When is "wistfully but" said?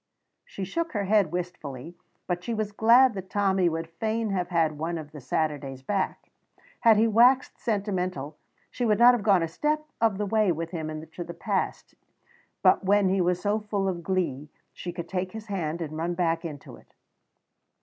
1.31-2.43